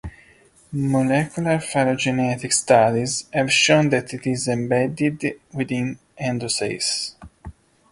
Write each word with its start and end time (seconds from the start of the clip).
Molecular 0.71 1.59
phylogenetic 1.59 2.51
studies 2.53 3.27
have 3.33 3.51
shown 3.53 3.89
that 3.89 4.11
it 4.15 4.25
is 4.25 4.47
embedded 4.47 5.39
within 5.53 5.99
"Androsace". 6.19 7.13